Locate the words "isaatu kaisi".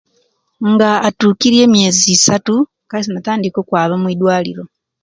2.15-3.09